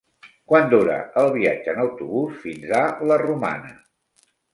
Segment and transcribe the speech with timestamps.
[0.51, 2.81] Quant dura el viatge en autobús fins a
[3.13, 3.71] la Romana?